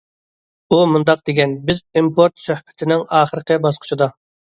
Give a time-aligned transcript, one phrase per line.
[0.69, 4.09] ئۇ مۇنداق دېگەن:« بىز ئىمپورت سۆھبىتىنىڭ ئاخىرقى باسقۇچىدا».